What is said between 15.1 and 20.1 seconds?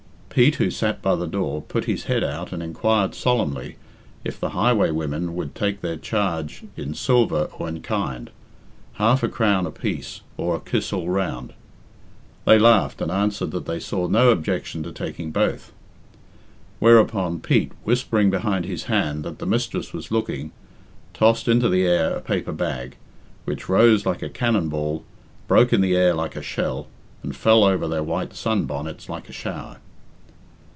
both. Whereupon Pete, whispering behind his hand that the mistress